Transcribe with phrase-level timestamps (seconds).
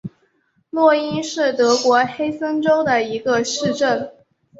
[0.71, 4.11] 洛因是德国黑森州的一个市镇。